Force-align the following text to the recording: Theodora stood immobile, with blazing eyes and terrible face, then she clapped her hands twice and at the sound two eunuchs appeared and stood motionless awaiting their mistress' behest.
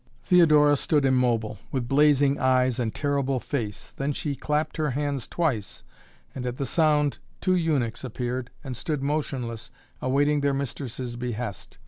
Theodora 0.23 0.77
stood 0.77 1.05
immobile, 1.05 1.59
with 1.71 1.87
blazing 1.87 2.39
eyes 2.39 2.79
and 2.79 2.91
terrible 2.91 3.39
face, 3.39 3.93
then 3.97 4.13
she 4.13 4.35
clapped 4.35 4.77
her 4.77 4.89
hands 4.89 5.27
twice 5.27 5.83
and 6.33 6.43
at 6.47 6.57
the 6.57 6.65
sound 6.65 7.19
two 7.39 7.53
eunuchs 7.53 8.03
appeared 8.03 8.49
and 8.63 8.75
stood 8.75 9.03
motionless 9.03 9.69
awaiting 10.01 10.41
their 10.41 10.55
mistress' 10.55 11.15
behest. 11.17 11.77